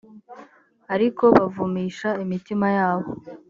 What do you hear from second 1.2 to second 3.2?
bavumisha imitima yabo